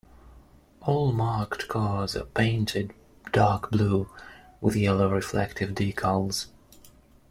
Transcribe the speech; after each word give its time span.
All 0.81 1.11
marked 1.11 1.67
cars 1.67 2.15
are 2.15 2.25
painted 2.25 2.91
dark 3.31 3.69
blue 3.69 4.09
with 4.59 4.75
yellow 4.75 5.07
reflective 5.11 5.75
decals. 5.75 6.47